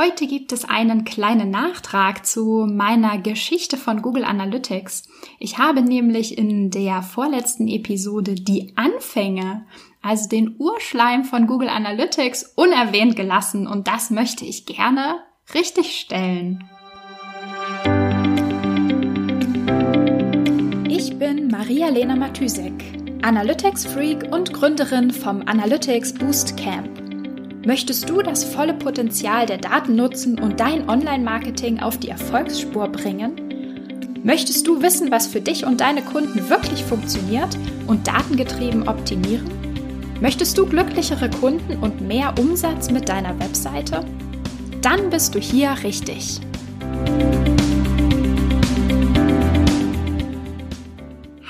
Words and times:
Heute 0.00 0.26
gibt 0.26 0.52
es 0.52 0.64
einen 0.64 1.04
kleinen 1.04 1.50
Nachtrag 1.50 2.24
zu 2.24 2.66
meiner 2.66 3.18
Geschichte 3.18 3.76
von 3.76 4.00
Google 4.00 4.24
Analytics. 4.24 5.02
Ich 5.38 5.58
habe 5.58 5.82
nämlich 5.82 6.38
in 6.38 6.70
der 6.70 7.02
vorletzten 7.02 7.68
Episode 7.68 8.34
die 8.34 8.72
Anfänge, 8.76 9.66
also 10.00 10.26
den 10.26 10.54
Urschleim 10.56 11.24
von 11.24 11.46
Google 11.46 11.68
Analytics, 11.68 12.54
unerwähnt 12.56 13.14
gelassen 13.14 13.66
und 13.66 13.88
das 13.88 14.08
möchte 14.08 14.46
ich 14.46 14.64
gerne 14.64 15.16
richtig 15.52 16.00
stellen. 16.00 16.64
Ich 20.88 21.18
bin 21.18 21.48
Maria-Lena 21.48 22.16
Matysek, 22.16 22.72
Analytics-Freak 23.20 24.32
und 24.32 24.54
Gründerin 24.54 25.10
vom 25.10 25.42
Analytics 25.42 26.14
Boost 26.14 26.56
Camp. 26.56 27.09
Möchtest 27.66 28.08
du 28.08 28.22
das 28.22 28.42
volle 28.42 28.72
Potenzial 28.72 29.44
der 29.44 29.58
Daten 29.58 29.94
nutzen 29.94 30.40
und 30.40 30.60
dein 30.60 30.88
Online-Marketing 30.88 31.80
auf 31.80 31.98
die 31.98 32.08
Erfolgsspur 32.08 32.88
bringen? 32.88 34.22
Möchtest 34.24 34.66
du 34.66 34.80
wissen, 34.80 35.10
was 35.10 35.26
für 35.26 35.42
dich 35.42 35.66
und 35.66 35.82
deine 35.82 36.00
Kunden 36.00 36.48
wirklich 36.48 36.82
funktioniert 36.82 37.58
und 37.86 38.06
datengetrieben 38.06 38.88
optimieren? 38.88 39.50
Möchtest 40.22 40.56
du 40.56 40.64
glücklichere 40.64 41.28
Kunden 41.28 41.76
und 41.82 42.00
mehr 42.00 42.32
Umsatz 42.38 42.90
mit 42.90 43.10
deiner 43.10 43.38
Webseite? 43.38 44.06
Dann 44.80 45.10
bist 45.10 45.34
du 45.34 45.38
hier 45.38 45.76
richtig. 45.82 46.40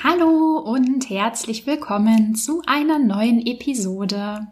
Hallo 0.03 0.57
und 0.57 1.09
herzlich 1.09 1.65
willkommen 1.65 2.35
zu 2.35 2.61
einer 2.65 2.99
neuen 2.99 3.45
Episode 3.45 4.47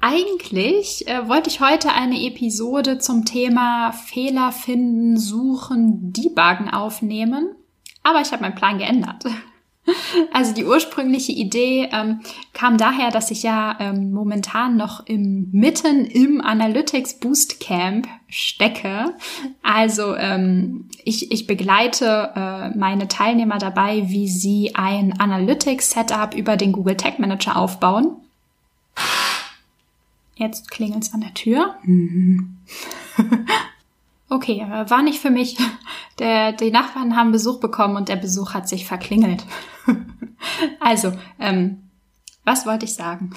eigentlich 0.00 1.08
äh, 1.08 1.28
wollte 1.28 1.50
ich 1.50 1.60
heute 1.60 1.92
eine 1.92 2.20
Episode 2.22 2.98
zum 2.98 3.24
Thema 3.24 3.92
Fehler 3.92 4.52
finden, 4.52 5.18
suchen, 5.18 6.12
debuggen 6.12 6.70
aufnehmen, 6.70 7.54
aber 8.02 8.20
ich 8.20 8.32
habe 8.32 8.42
meinen 8.42 8.54
Plan 8.54 8.78
geändert. 8.78 9.24
Also 10.32 10.52
die 10.52 10.64
ursprüngliche 10.64 11.30
Idee 11.30 11.88
ähm, 11.92 12.20
kam 12.52 12.76
daher, 12.76 13.12
dass 13.12 13.30
ich 13.30 13.44
ja 13.44 13.76
ähm, 13.78 14.12
momentan 14.12 14.76
noch 14.76 15.06
im 15.06 15.48
mitten 15.52 16.04
im 16.06 16.40
Analytics 16.40 17.20
Boost 17.20 17.60
Camp 17.60 18.08
stecke. 18.28 19.14
Also 19.62 20.16
ähm, 20.16 20.88
ich, 21.04 21.30
ich 21.30 21.46
begleite 21.46 22.32
äh, 22.34 22.76
meine 22.76 23.06
Teilnehmer 23.06 23.58
dabei, 23.58 24.08
wie 24.08 24.26
sie 24.26 24.74
ein 24.74 25.20
Analytics 25.20 25.90
Setup 25.92 26.34
über 26.34 26.56
den 26.56 26.72
Google 26.72 26.96
Tag 26.96 27.20
Manager 27.20 27.56
aufbauen. 27.56 28.16
Jetzt 30.36 30.70
klingelt's 30.70 31.14
an 31.14 31.22
der 31.22 31.34
Tür. 31.34 31.76
Mhm. 31.82 32.58
okay, 34.28 34.66
war 34.88 35.02
nicht 35.02 35.18
für 35.18 35.30
mich. 35.30 35.56
Der, 36.18 36.52
die 36.52 36.70
Nachbarn 36.70 37.16
haben 37.16 37.32
Besuch 37.32 37.58
bekommen 37.58 37.96
und 37.96 38.08
der 38.08 38.16
Besuch 38.16 38.52
hat 38.52 38.68
sich 38.68 38.86
verklingelt. 38.86 39.44
also, 40.80 41.12
ähm, 41.40 41.88
was 42.44 42.66
wollte 42.66 42.84
ich 42.84 42.94
sagen? 42.94 43.34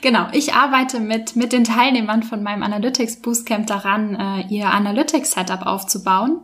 Genau, 0.00 0.28
ich 0.32 0.54
arbeite 0.54 1.00
mit, 1.00 1.34
mit 1.34 1.52
den 1.52 1.64
Teilnehmern 1.64 2.22
von 2.22 2.42
meinem 2.42 2.62
Analytics 2.62 3.20
Boostcamp 3.22 3.66
daran, 3.66 4.14
äh, 4.14 4.46
ihr 4.48 4.70
Analytics 4.70 5.32
Setup 5.32 5.66
aufzubauen. 5.66 6.40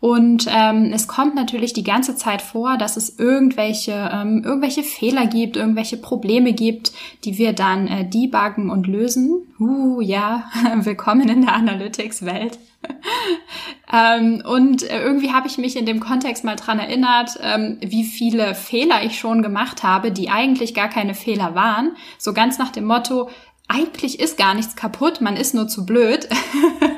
Und 0.00 0.46
ähm, 0.48 0.92
es 0.94 1.06
kommt 1.08 1.34
natürlich 1.34 1.74
die 1.74 1.84
ganze 1.84 2.16
Zeit 2.16 2.40
vor, 2.40 2.78
dass 2.78 2.96
es 2.96 3.18
irgendwelche, 3.18 4.10
ähm, 4.12 4.42
irgendwelche 4.42 4.82
Fehler 4.82 5.26
gibt, 5.26 5.56
irgendwelche 5.56 5.98
Probleme 5.98 6.54
gibt, 6.54 6.92
die 7.24 7.36
wir 7.36 7.52
dann 7.52 7.86
äh, 7.86 8.08
debuggen 8.08 8.70
und 8.70 8.86
lösen. 8.86 9.46
Uh, 9.58 10.00
ja, 10.00 10.50
willkommen 10.76 11.28
in 11.28 11.42
der 11.42 11.54
Analytics-Welt. 11.54 12.58
ähm, 13.92 14.42
und 14.46 14.82
äh, 14.84 15.02
irgendwie 15.02 15.32
habe 15.32 15.46
ich 15.46 15.58
mich 15.58 15.76
in 15.76 15.84
dem 15.84 16.00
Kontext 16.00 16.44
mal 16.44 16.56
dran 16.56 16.78
erinnert, 16.78 17.38
ähm, 17.42 17.76
wie 17.82 18.04
viele 18.04 18.54
Fehler 18.54 19.04
ich 19.04 19.18
schon 19.18 19.42
gemacht 19.42 19.82
habe, 19.82 20.12
die 20.12 20.30
eigentlich 20.30 20.72
gar 20.72 20.88
keine 20.88 21.12
Fehler 21.12 21.54
waren. 21.54 21.94
So 22.16 22.32
ganz 22.32 22.56
nach 22.56 22.70
dem 22.70 22.86
Motto, 22.86 23.28
eigentlich 23.68 24.18
ist 24.18 24.38
gar 24.38 24.54
nichts 24.54 24.76
kaputt, 24.76 25.20
man 25.20 25.36
ist 25.36 25.54
nur 25.54 25.68
zu 25.68 25.84
blöd. 25.84 26.26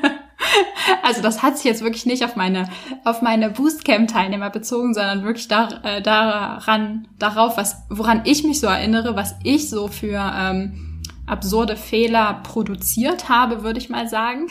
also 1.01 1.21
das 1.21 1.41
hat 1.41 1.57
sich 1.57 1.65
jetzt 1.65 1.83
wirklich 1.83 2.05
nicht 2.05 2.23
auf 2.23 2.35
meine, 2.35 2.69
auf 3.03 3.21
meine 3.21 3.49
Boostcamp-Teilnehmer 3.49 4.49
bezogen, 4.49 4.93
sondern 4.93 5.23
wirklich 5.23 5.47
da, 5.47 5.69
äh, 5.83 6.01
daran, 6.01 7.07
darauf, 7.19 7.57
was, 7.57 7.83
woran 7.89 8.21
ich 8.25 8.43
mich 8.43 8.59
so 8.59 8.67
erinnere, 8.67 9.15
was 9.15 9.35
ich 9.43 9.69
so 9.69 9.87
für 9.87 10.19
ähm, 10.35 11.01
absurde 11.25 11.75
Fehler 11.77 12.41
produziert 12.43 13.29
habe, 13.29 13.63
würde 13.63 13.79
ich 13.79 13.89
mal 13.89 14.07
sagen. 14.07 14.47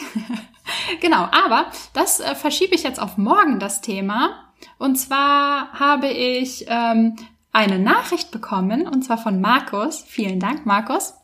genau, 1.01 1.29
aber 1.31 1.67
das 1.93 2.21
äh, 2.21 2.35
verschiebe 2.35 2.75
ich 2.75 2.83
jetzt 2.83 3.01
auf 3.01 3.19
morgen, 3.19 3.59
das 3.59 3.81
Thema. 3.81 4.31
Und 4.79 4.97
zwar 4.97 5.73
habe 5.73 6.09
ich 6.09 6.67
ähm, 6.69 7.17
eine 7.53 7.79
Nachricht 7.79 8.31
bekommen, 8.31 8.87
und 8.87 9.05
zwar 9.05 9.19
von 9.19 9.41
Markus. 9.41 10.03
Vielen 10.07 10.41
Dank, 10.41 10.65
Markus. 10.65 11.15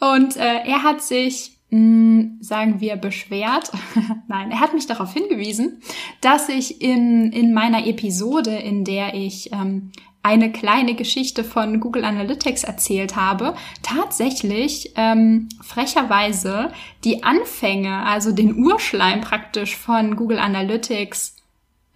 Und 0.00 0.36
äh, 0.36 0.64
er 0.64 0.84
hat 0.84 1.02
sich 1.02 1.57
sagen 1.70 2.80
wir, 2.80 2.96
beschwert. 2.96 3.70
Nein, 4.28 4.50
er 4.50 4.60
hat 4.60 4.72
mich 4.72 4.86
darauf 4.86 5.12
hingewiesen, 5.12 5.82
dass 6.22 6.48
ich 6.48 6.80
in, 6.80 7.30
in 7.32 7.52
meiner 7.52 7.86
Episode, 7.86 8.56
in 8.56 8.84
der 8.84 9.14
ich 9.14 9.52
ähm, 9.52 9.92
eine 10.22 10.50
kleine 10.50 10.94
Geschichte 10.94 11.44
von 11.44 11.80
Google 11.80 12.04
Analytics 12.04 12.64
erzählt 12.64 13.16
habe, 13.16 13.54
tatsächlich 13.82 14.92
ähm, 14.96 15.48
frecherweise 15.62 16.72
die 17.04 17.22
Anfänge, 17.22 18.04
also 18.04 18.32
den 18.32 18.64
Urschleim 18.64 19.20
praktisch 19.20 19.76
von 19.76 20.16
Google 20.16 20.38
Analytics 20.38 21.36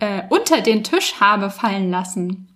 äh, 0.01 0.23
unter 0.29 0.61
den 0.61 0.85
Tisch 0.85 1.21
habe 1.21 1.51
fallen 1.51 1.91
lassen. 1.91 2.49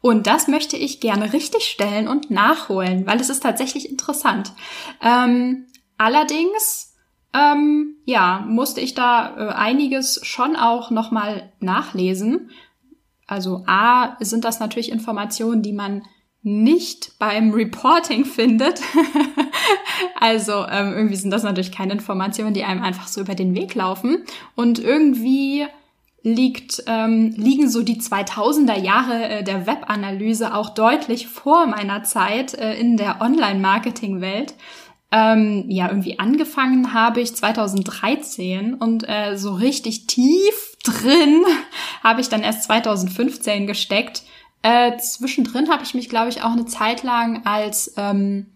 Und 0.00 0.26
das 0.26 0.48
möchte 0.48 0.76
ich 0.76 1.00
gerne 1.00 1.32
richtigstellen 1.32 2.08
und 2.08 2.30
nachholen, 2.30 3.06
weil 3.06 3.20
es 3.20 3.30
ist 3.30 3.42
tatsächlich 3.42 3.88
interessant. 3.88 4.52
Ähm, 5.00 5.66
allerdings, 6.02 6.94
ähm, 7.32 7.96
ja, 8.04 8.44
musste 8.46 8.80
ich 8.80 8.94
da 8.94 9.36
äh, 9.36 9.52
einiges 9.54 10.20
schon 10.24 10.56
auch 10.56 10.90
nochmal 10.90 11.52
nachlesen. 11.60 12.50
Also 13.26 13.64
A, 13.66 14.16
sind 14.20 14.44
das 14.44 14.60
natürlich 14.60 14.90
Informationen, 14.90 15.62
die 15.62 15.72
man 15.72 16.02
nicht 16.42 17.18
beim 17.18 17.52
Reporting 17.52 18.24
findet. 18.24 18.80
also 20.20 20.66
ähm, 20.68 20.92
irgendwie 20.92 21.16
sind 21.16 21.30
das 21.30 21.44
natürlich 21.44 21.70
keine 21.70 21.92
Informationen, 21.92 22.52
die 22.52 22.64
einem 22.64 22.82
einfach 22.82 23.06
so 23.06 23.20
über 23.20 23.36
den 23.36 23.54
Weg 23.54 23.74
laufen. 23.76 24.24
Und 24.56 24.80
irgendwie 24.80 25.66
liegt, 26.24 26.82
ähm, 26.86 27.32
liegen 27.36 27.68
so 27.68 27.82
die 27.82 28.00
2000er 28.00 28.78
Jahre 28.78 29.28
äh, 29.28 29.44
der 29.44 29.66
Webanalyse 29.66 30.54
auch 30.54 30.70
deutlich 30.70 31.28
vor 31.28 31.66
meiner 31.66 32.02
Zeit 32.02 32.54
äh, 32.54 32.74
in 32.74 32.96
der 32.96 33.20
Online-Marketing-Welt. 33.20 34.54
Ähm, 35.14 35.66
ja, 35.68 35.88
irgendwie 35.88 36.18
angefangen 36.18 36.94
habe 36.94 37.20
ich 37.20 37.36
2013 37.36 38.72
und 38.72 39.06
äh, 39.06 39.36
so 39.36 39.52
richtig 39.52 40.06
tief 40.06 40.78
drin 40.82 41.44
habe 42.02 42.22
ich 42.22 42.30
dann 42.30 42.42
erst 42.42 42.62
2015 42.64 43.66
gesteckt. 43.66 44.22
Äh, 44.62 44.96
zwischendrin 44.96 45.70
habe 45.70 45.82
ich 45.82 45.92
mich, 45.92 46.08
glaube 46.08 46.30
ich, 46.30 46.42
auch 46.42 46.52
eine 46.52 46.64
Zeit 46.64 47.02
lang 47.02 47.44
als 47.44 47.92
ähm, 47.98 48.46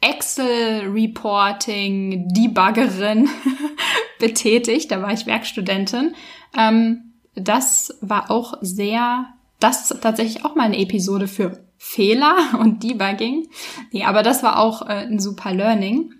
Excel-Reporting, 0.00 2.28
Debuggerin 2.28 3.28
betätigt. 4.20 4.92
Da 4.92 5.02
war 5.02 5.12
ich 5.12 5.26
Werkstudentin. 5.26 6.14
Ähm, 6.56 7.14
das 7.34 7.98
war 8.00 8.30
auch 8.30 8.54
sehr, 8.60 9.34
das 9.58 9.90
ist 9.90 10.00
tatsächlich 10.00 10.44
auch 10.44 10.54
mal 10.54 10.62
eine 10.64 10.78
Episode 10.78 11.26
für 11.26 11.64
Fehler 11.84 12.36
und 12.58 12.82
Debugging. 12.82 13.48
Nee, 13.92 14.04
aber 14.04 14.22
das 14.22 14.42
war 14.42 14.58
auch 14.58 14.82
äh, 14.82 15.06
ein 15.06 15.20
super 15.20 15.52
Learning. 15.52 16.14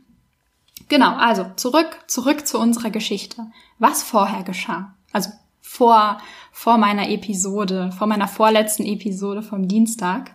Genau, 0.88 1.14
also 1.16 1.46
zurück, 1.56 2.04
zurück 2.06 2.46
zu 2.46 2.58
unserer 2.58 2.90
Geschichte. 2.90 3.46
Was 3.78 4.02
vorher 4.02 4.42
geschah? 4.42 4.94
Also 5.12 5.30
vor, 5.62 6.18
vor 6.52 6.76
meiner 6.76 7.08
Episode, 7.08 7.90
vor 7.96 8.06
meiner 8.06 8.28
vorletzten 8.28 8.84
Episode 8.84 9.42
vom 9.42 9.66
Dienstag. 9.66 10.32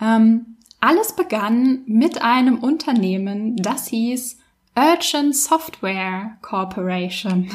Ähm, 0.00 0.56
alles 0.80 1.14
begann 1.14 1.82
mit 1.86 2.20
einem 2.20 2.58
Unternehmen, 2.58 3.56
das 3.56 3.86
hieß 3.86 4.38
Urchin 4.74 5.32
Software 5.32 6.38
Corporation. 6.42 7.50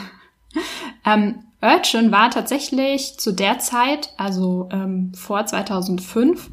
ähm, 1.06 1.44
Urchin 1.62 2.12
war 2.12 2.30
tatsächlich 2.30 3.18
zu 3.18 3.34
der 3.34 3.60
Zeit, 3.60 4.14
also 4.18 4.70
ähm, 4.72 5.12
vor 5.16 5.46
2005, 5.46 6.50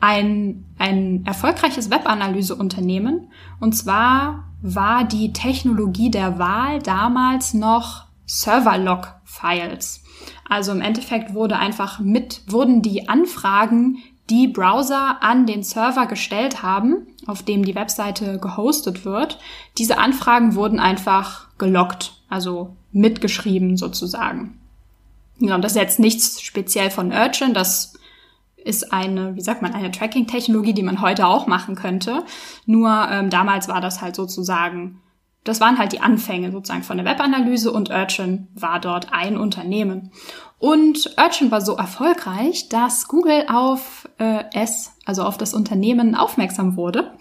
ein, 0.00 0.64
ein 0.78 1.24
erfolgreiches 1.26 1.90
Webanalyseunternehmen. 1.90 3.30
Und 3.60 3.72
zwar 3.74 4.44
war 4.62 5.04
die 5.04 5.32
Technologie 5.32 6.10
der 6.10 6.38
Wahl 6.38 6.80
damals 6.80 7.54
noch 7.54 8.04
Server-Log-Files. 8.26 10.02
Also 10.48 10.72
im 10.72 10.80
Endeffekt 10.80 11.34
wurde 11.34 11.56
einfach 11.56 11.98
mit, 11.98 12.42
wurden 12.46 12.82
die 12.82 13.08
Anfragen 13.08 13.98
die 14.30 14.48
Browser 14.48 15.22
an 15.22 15.46
den 15.46 15.62
Server 15.62 16.06
gestellt 16.06 16.62
haben, 16.62 17.06
auf 17.26 17.42
dem 17.42 17.64
die 17.64 17.74
Webseite 17.74 18.38
gehostet 18.38 19.04
wird. 19.04 19.38
Diese 19.78 19.98
Anfragen 19.98 20.54
wurden 20.54 20.80
einfach 20.80 21.46
gelockt, 21.56 22.20
also 22.28 22.76
mitgeschrieben 22.92 23.76
sozusagen. 23.76 24.58
Ja, 25.38 25.56
das 25.58 25.72
ist 25.72 25.78
jetzt 25.78 25.98
nichts 25.98 26.42
speziell 26.42 26.90
von 26.90 27.12
Urchin, 27.12 27.54
das 27.54 27.94
ist 28.64 28.92
eine, 28.92 29.36
wie 29.36 29.40
sagt 29.40 29.62
man, 29.62 29.74
eine 29.74 29.90
Tracking-Technologie, 29.90 30.74
die 30.74 30.82
man 30.82 31.00
heute 31.00 31.26
auch 31.26 31.46
machen 31.46 31.74
könnte. 31.74 32.24
Nur 32.66 33.08
ähm, 33.10 33.30
damals 33.30 33.68
war 33.68 33.80
das 33.80 34.02
halt 34.02 34.16
sozusagen, 34.16 35.00
das 35.44 35.60
waren 35.60 35.78
halt 35.78 35.92
die 35.92 36.00
Anfänge 36.00 36.52
sozusagen 36.52 36.82
von 36.82 36.98
der 36.98 37.06
Webanalyse 37.06 37.72
und 37.72 37.90
Urchin 37.90 38.48
war 38.54 38.80
dort 38.80 39.12
ein 39.12 39.38
Unternehmen. 39.38 40.10
Und 40.58 41.14
Urchin 41.16 41.52
war 41.52 41.60
so 41.60 41.76
erfolgreich, 41.76 42.68
dass 42.68 43.06
Google 43.06 43.46
auf 43.48 44.08
äh, 44.18 44.42
es, 44.52 44.90
also 45.04 45.22
auf 45.22 45.38
das 45.38 45.54
Unternehmen, 45.54 46.16
aufmerksam 46.16 46.76
wurde 46.76 47.12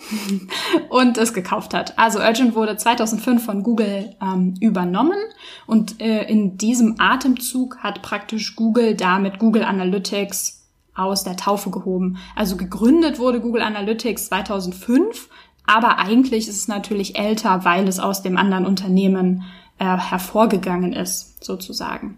und 0.89 1.19
es 1.19 1.33
gekauft 1.33 1.75
hat. 1.75 1.97
Also 1.99 2.19
Urchin 2.19 2.55
wurde 2.55 2.77
2005 2.77 3.45
von 3.45 3.61
Google 3.61 4.15
ähm, 4.21 4.55
übernommen 4.59 5.19
und 5.67 6.01
äh, 6.01 6.23
in 6.23 6.57
diesem 6.57 6.95
Atemzug 6.97 7.77
hat 7.83 8.01
praktisch 8.01 8.55
Google 8.55 8.95
damit 8.95 9.37
Google 9.37 9.63
Analytics 9.63 10.66
aus 10.97 11.23
der 11.23 11.37
Taufe 11.37 11.69
gehoben. 11.69 12.17
Also 12.35 12.57
gegründet 12.57 13.19
wurde 13.19 13.39
Google 13.39 13.61
Analytics 13.61 14.27
2005, 14.27 15.29
aber 15.65 15.99
eigentlich 15.99 16.47
ist 16.47 16.57
es 16.57 16.67
natürlich 16.67 17.17
älter, 17.17 17.65
weil 17.65 17.87
es 17.87 17.99
aus 17.99 18.21
dem 18.21 18.37
anderen 18.37 18.65
Unternehmen 18.65 19.43
äh, 19.79 19.85
hervorgegangen 19.85 20.93
ist, 20.93 21.43
sozusagen. 21.43 22.17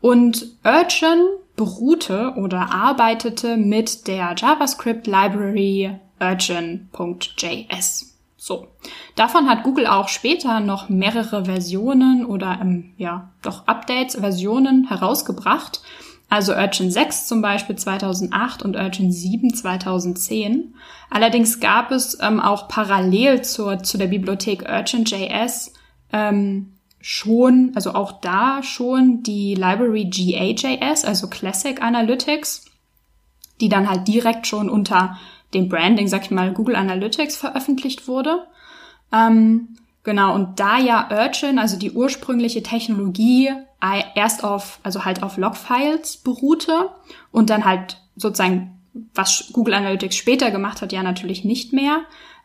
Und 0.00 0.46
Urchin 0.64 1.24
beruhte 1.56 2.34
oder 2.36 2.72
arbeitete 2.72 3.56
mit 3.56 4.06
der 4.06 4.34
JavaScript 4.36 5.06
Library 5.06 5.98
urchin.js. 6.20 8.06
So. 8.36 8.68
Davon 9.16 9.48
hat 9.50 9.64
Google 9.64 9.86
auch 9.86 10.08
später 10.08 10.60
noch 10.60 10.88
mehrere 10.88 11.44
Versionen 11.44 12.24
oder 12.24 12.58
ähm, 12.62 12.94
ja, 12.96 13.30
doch 13.42 13.66
Updates, 13.66 14.16
Versionen 14.16 14.88
herausgebracht. 14.88 15.82
Also 16.30 16.54
Urchin 16.54 16.92
6 16.92 17.26
zum 17.26 17.42
Beispiel 17.42 17.74
2008 17.74 18.62
und 18.62 18.76
Urchin 18.76 19.10
7 19.10 19.52
2010. 19.52 20.76
Allerdings 21.10 21.58
gab 21.58 21.90
es 21.90 22.16
ähm, 22.22 22.38
auch 22.40 22.68
parallel 22.68 23.42
zur, 23.42 23.82
zu 23.82 23.98
der 23.98 24.06
Bibliothek 24.06 24.62
Urchin.js 24.62 25.72
ähm, 26.12 26.74
schon, 27.00 27.72
also 27.74 27.94
auch 27.94 28.20
da 28.20 28.62
schon 28.62 29.24
die 29.24 29.56
Library 29.56 30.04
GAJS, 30.04 31.04
also 31.04 31.26
Classic 31.28 31.82
Analytics, 31.82 32.66
die 33.60 33.68
dann 33.68 33.90
halt 33.90 34.06
direkt 34.06 34.46
schon 34.46 34.70
unter 34.70 35.18
dem 35.52 35.68
Branding, 35.68 36.06
sag 36.06 36.22
ich 36.22 36.30
mal, 36.30 36.52
Google 36.52 36.76
Analytics 36.76 37.36
veröffentlicht 37.36 38.06
wurde. 38.06 38.46
Ähm, 39.12 39.76
genau, 40.02 40.34
und 40.34 40.60
da 40.60 40.78
ja 40.78 41.08
Urchin, 41.10 41.58
also 41.58 41.78
die 41.78 41.92
ursprüngliche 41.92 42.62
Technologie, 42.62 43.50
erst 44.14 44.44
auf, 44.44 44.78
also 44.82 45.04
halt 45.04 45.22
auf 45.22 45.36
Logfiles 45.36 46.18
beruhte 46.18 46.90
und 47.32 47.50
dann 47.50 47.64
halt 47.64 47.96
sozusagen, 48.16 48.78
was 49.14 49.50
Google 49.52 49.74
Analytics 49.74 50.16
später 50.16 50.50
gemacht 50.50 50.82
hat, 50.82 50.92
ja 50.92 51.02
natürlich 51.02 51.44
nicht 51.44 51.72
mehr, 51.72 52.02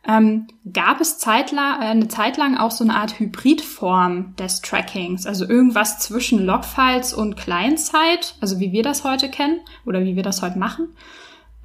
ähm, 0.07 0.47
gab 0.71 1.01
es 1.01 1.17
zeitlang, 1.17 1.81
äh, 1.81 1.85
eine 1.85 2.07
Zeit 2.07 2.37
lang 2.37 2.57
auch 2.57 2.71
so 2.71 2.83
eine 2.83 2.95
Art 2.95 3.19
Hybridform 3.19 4.35
des 4.35 4.61
Trackings, 4.61 5.25
also 5.25 5.47
irgendwas 5.47 5.99
zwischen 5.99 6.45
Logfiles 6.45 7.13
und 7.13 7.37
Client-Side, 7.37 8.35
also 8.39 8.59
wie 8.59 8.71
wir 8.71 8.83
das 8.83 9.03
heute 9.03 9.29
kennen 9.29 9.61
oder 9.85 10.03
wie 10.05 10.15
wir 10.15 10.23
das 10.23 10.41
heute 10.41 10.59
machen. 10.59 10.89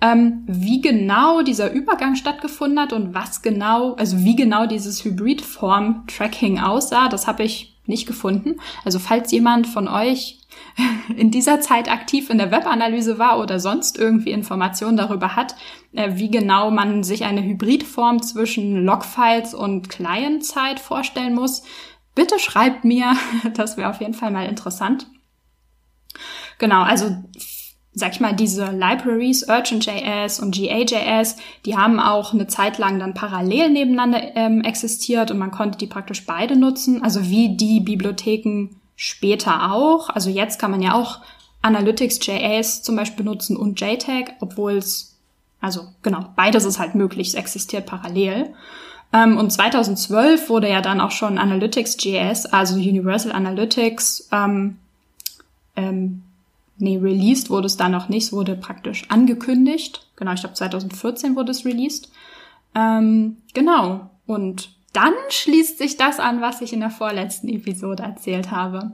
Ähm, 0.02 0.44
wie 0.47 0.81
genau 0.81 1.43
dieser 1.43 1.70
Übergang 1.73 2.14
stattgefunden 2.17 2.81
hat 2.81 2.93
und 2.93 3.12
was 3.12 3.43
genau, 3.43 3.94
also 3.94 4.19
wie 4.25 4.35
genau 4.35 4.67
dieses 4.67 5.05
Hybridform-Tracking 5.05 6.58
aussah, 6.58 7.08
das 7.08 7.26
habe 7.26 7.43
ich 7.43 7.79
nicht 7.87 8.06
gefunden. 8.06 8.56
Also 8.85 8.99
falls 8.99 9.31
jemand 9.31 9.67
von 9.67 9.88
euch 9.88 10.38
in 11.17 11.31
dieser 11.31 11.61
Zeit 11.61 11.91
aktiv 11.91 12.31
in 12.31 12.38
der 12.38 12.50
Webanalyse 12.50 13.19
war 13.19 13.38
oder 13.38 13.61
sonst 13.61 13.99
irgendwie 13.99 14.31
Informationen 14.31 14.97
darüber 14.97 15.37
hat, 15.37 15.55
äh, 15.93 16.12
wie 16.14 16.31
genau 16.31 16.70
man 16.70 17.02
sich 17.02 17.25
eine 17.25 17.43
Hybridform 17.43 18.23
zwischen 18.23 18.85
Logfiles 18.85 19.55
und 19.55 19.91
Client-Side 19.91 20.81
vorstellen 20.82 21.35
muss, 21.35 21.62
bitte 22.14 22.38
schreibt 22.38 22.85
mir. 22.85 23.17
Das 23.55 23.76
wäre 23.76 23.91
auf 23.91 24.00
jeden 24.00 24.14
Fall 24.14 24.31
mal 24.31 24.47
interessant. 24.47 25.06
Genau, 26.58 26.82
also 26.82 27.17
sag 27.92 28.12
ich 28.12 28.20
mal, 28.20 28.34
diese 28.34 28.66
Libraries, 28.70 29.48
Urchin.js 29.48 30.40
und 30.40 30.54
GA.js, 30.54 31.37
die 31.66 31.76
haben 31.76 31.98
auch 31.98 32.32
eine 32.32 32.46
Zeit 32.46 32.78
lang 32.78 32.98
dann 33.00 33.14
parallel 33.14 33.70
nebeneinander 33.70 34.37
ähm, 34.37 34.62
existiert 34.62 35.31
und 35.31 35.38
man 35.38 35.50
konnte 35.50 35.78
die 35.78 35.88
praktisch 35.88 36.25
beide 36.25 36.56
nutzen, 36.56 37.02
also 37.02 37.28
wie 37.28 37.56
die 37.56 37.81
Bibliotheken 37.81 38.69
später 38.94 39.72
auch. 39.72 40.08
Also 40.08 40.31
jetzt 40.31 40.60
kann 40.60 40.70
man 40.70 40.82
ja 40.82 40.94
auch 40.94 41.20
Analytics.js 41.62 42.82
zum 42.82 42.96
Beispiel 42.96 43.25
nutzen 43.25 43.56
und 43.56 43.81
JTAG, 43.81 44.37
obwohl 44.40 44.76
es, 44.76 45.19
also 45.60 45.88
genau, 46.02 46.26
beides 46.37 46.64
ist 46.64 46.78
halt 46.78 46.94
möglich, 46.94 47.28
es 47.28 47.34
existiert 47.34 47.87
parallel. 47.87 48.54
Ähm, 49.12 49.37
und 49.37 49.50
2012 49.50 50.48
wurde 50.48 50.70
ja 50.70 50.81
dann 50.81 51.00
auch 51.00 51.10
schon 51.10 51.38
Analytics.js, 51.38 52.46
also 52.46 52.76
Universal 52.76 53.32
Analytics, 53.32 54.28
ähm, 54.31 54.78
ähm, 55.75 56.22
nee, 56.80 56.98
released 56.98 57.50
wurde 57.50 57.66
es 57.66 57.76
da 57.76 57.88
noch 57.88 58.08
nicht, 58.08 58.26
es 58.26 58.32
wurde 58.32 58.54
praktisch 58.54 59.04
angekündigt. 59.08 60.06
Genau, 60.16 60.32
ich 60.32 60.40
glaube 60.40 60.54
2014 60.54 61.36
wurde 61.36 61.50
es 61.50 61.64
released. 61.64 62.10
Ähm, 62.74 63.38
genau, 63.54 64.10
und 64.26 64.70
dann 64.92 65.12
schließt 65.28 65.78
sich 65.78 65.96
das 65.96 66.18
an, 66.18 66.40
was 66.40 66.60
ich 66.60 66.72
in 66.72 66.80
der 66.80 66.90
vorletzten 66.90 67.48
Episode 67.48 68.02
erzählt 68.02 68.50
habe. 68.50 68.92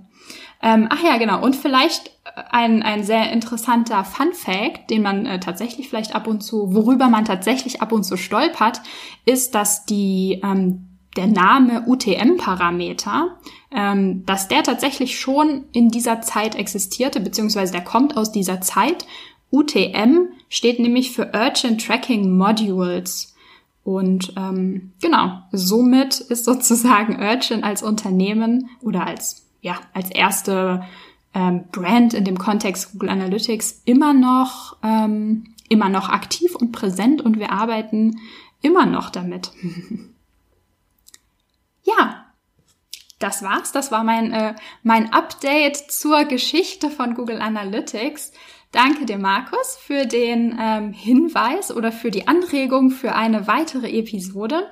Ähm, 0.62 0.88
ach 0.90 1.02
ja, 1.02 1.16
genau. 1.16 1.42
Und 1.42 1.56
vielleicht 1.56 2.10
ein, 2.50 2.82
ein 2.82 3.04
sehr 3.04 3.32
interessanter 3.32 4.04
Fun 4.04 4.32
Fact, 4.32 4.90
den 4.90 5.02
man 5.02 5.26
äh, 5.26 5.40
tatsächlich 5.40 5.88
vielleicht 5.88 6.14
ab 6.14 6.26
und 6.26 6.42
zu, 6.42 6.74
worüber 6.74 7.08
man 7.08 7.24
tatsächlich 7.24 7.82
ab 7.82 7.92
und 7.92 8.04
zu 8.04 8.16
stolpert, 8.16 8.80
ist, 9.24 9.54
dass 9.54 9.86
die, 9.86 10.40
ähm, 10.42 10.95
der 11.16 11.26
Name 11.26 11.84
UTM-Parameter, 11.86 13.38
ähm, 13.70 14.24
dass 14.26 14.48
der 14.48 14.62
tatsächlich 14.62 15.18
schon 15.18 15.64
in 15.72 15.88
dieser 15.88 16.20
Zeit 16.20 16.54
existierte, 16.54 17.20
beziehungsweise 17.20 17.72
der 17.72 17.84
kommt 17.84 18.16
aus 18.16 18.32
dieser 18.32 18.60
Zeit. 18.60 19.06
UTM 19.50 20.28
steht 20.48 20.78
nämlich 20.78 21.12
für 21.12 21.32
Urgent 21.32 21.84
Tracking 21.84 22.36
Modules. 22.36 23.34
Und 23.84 24.32
ähm, 24.36 24.92
genau, 25.00 25.40
somit 25.52 26.18
ist 26.18 26.44
sozusagen 26.44 27.20
Urchin 27.20 27.62
als 27.62 27.82
Unternehmen 27.82 28.68
oder 28.82 29.06
als 29.06 29.46
ja 29.62 29.78
als 29.94 30.10
erste 30.10 30.82
ähm, 31.34 31.64
Brand 31.70 32.12
in 32.12 32.24
dem 32.24 32.36
Kontext 32.36 32.92
Google 32.92 33.10
Analytics 33.10 33.82
immer 33.84 34.12
noch 34.12 34.76
ähm, 34.82 35.54
immer 35.68 35.88
noch 35.88 36.08
aktiv 36.08 36.56
und 36.56 36.72
präsent 36.72 37.22
und 37.22 37.38
wir 37.38 37.52
arbeiten 37.52 38.18
immer 38.60 38.86
noch 38.86 39.10
damit. 39.10 39.52
ja, 41.86 42.26
das 43.18 43.42
war's. 43.42 43.72
Das 43.72 43.90
war 43.90 44.04
mein 44.04 44.32
äh, 44.32 44.54
mein 44.82 45.12
Update 45.12 45.76
zur 45.76 46.24
Geschichte 46.24 46.90
von 46.90 47.14
Google 47.14 47.40
Analytics. 47.40 48.32
Danke 48.72 49.06
dir, 49.06 49.18
Markus, 49.18 49.78
für 49.80 50.04
den 50.04 50.58
ähm, 50.60 50.92
Hinweis 50.92 51.74
oder 51.74 51.92
für 51.92 52.10
die 52.10 52.28
Anregung 52.28 52.90
für 52.90 53.14
eine 53.14 53.46
weitere 53.46 53.88
Episode. 53.88 54.70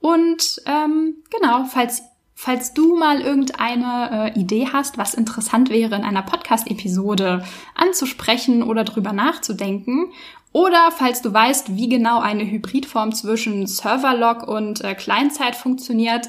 Und 0.00 0.60
ähm, 0.66 1.22
genau, 1.30 1.64
falls 1.64 2.02
Falls 2.40 2.72
du 2.72 2.94
mal 2.94 3.20
irgendeine 3.20 4.32
äh, 4.32 4.38
Idee 4.38 4.68
hast, 4.72 4.96
was 4.96 5.14
interessant 5.14 5.70
wäre, 5.70 5.96
in 5.96 6.04
einer 6.04 6.22
Podcast-Episode 6.22 7.44
anzusprechen 7.74 8.62
oder 8.62 8.84
drüber 8.84 9.12
nachzudenken, 9.12 10.12
oder 10.52 10.90
falls 10.90 11.22
du 11.22 11.32
weißt, 11.32 11.76
wie 11.76 11.88
genau 11.88 12.20
eine 12.20 12.44
Hybridform 12.44 13.14
zwischen 13.14 13.66
Serverlog 13.66 14.46
und 14.46 14.82
äh, 14.82 14.94
Client-Side 14.94 15.54
funktioniert, 15.54 16.26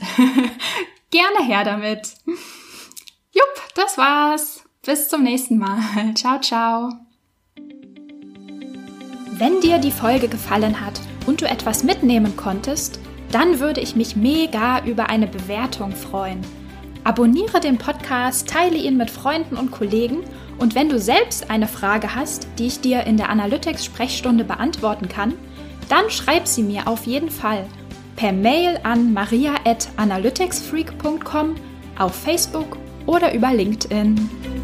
gerne 1.11 1.45
her 1.45 1.63
damit. 1.63 2.15
Jupp, 3.31 3.73
das 3.75 3.97
war's. 3.97 4.63
Bis 4.85 5.09
zum 5.09 5.23
nächsten 5.23 5.57
Mal. 5.57 5.79
Ciao, 6.15 6.39
ciao. 6.39 6.89
Wenn 9.31 9.61
dir 9.61 9.77
die 9.77 9.91
Folge 9.91 10.27
gefallen 10.27 10.85
hat 10.85 10.99
und 11.25 11.41
du 11.41 11.47
etwas 11.47 11.83
mitnehmen 11.83 12.35
konntest, 12.35 12.99
dann 13.31 13.59
würde 13.59 13.79
ich 13.79 13.95
mich 13.95 14.15
mega 14.15 14.83
über 14.85 15.09
eine 15.09 15.27
Bewertung 15.27 15.91
freuen. 15.91 16.41
Abonniere 17.03 17.59
den 17.59 17.77
Podcast, 17.77 18.49
teile 18.49 18.77
ihn 18.77 18.97
mit 18.97 19.09
Freunden 19.09 19.55
und 19.55 19.71
Kollegen 19.71 20.23
und 20.60 20.75
wenn 20.75 20.89
du 20.89 21.00
selbst 21.00 21.50
eine 21.50 21.68
Frage 21.68 22.13
hast, 22.16 22.48
die 22.58 22.68
ich 22.68 22.82
dir 22.82 23.06
in 23.06 23.16
der 23.18 23.30
Analytics-Sprechstunde 23.30 24.44
beantworten 24.44 25.08
kann, 25.08 25.34
dann 25.88 26.10
schreib 26.10 26.46
sie 26.48 26.63
mir 26.63 26.86
auf 26.88 27.08
jeden 27.08 27.32
Fall 27.32 27.66
per 28.16 28.34
Mail 28.34 28.80
an 28.84 29.13
maria.analyticsfreak.com, 29.13 31.56
auf 31.98 32.13
Facebook 32.13 32.78
oder 33.06 33.34
über 33.34 33.54
LinkedIn. 33.54 34.59